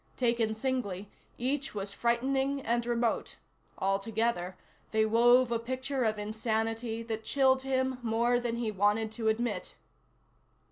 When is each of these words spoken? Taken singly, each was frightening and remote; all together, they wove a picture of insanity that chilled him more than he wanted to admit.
Taken 0.17 0.55
singly, 0.55 1.11
each 1.37 1.75
was 1.75 1.93
frightening 1.93 2.59
and 2.61 2.83
remote; 2.87 3.37
all 3.77 3.99
together, 3.99 4.57
they 4.89 5.05
wove 5.05 5.51
a 5.51 5.59
picture 5.59 6.05
of 6.05 6.17
insanity 6.17 7.03
that 7.03 7.23
chilled 7.23 7.61
him 7.61 7.99
more 8.01 8.39
than 8.39 8.55
he 8.55 8.71
wanted 8.71 9.11
to 9.11 9.27
admit. 9.27 9.75